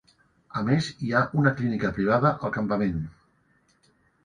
[0.61, 3.07] A més, hi ha una clínica privada al campament.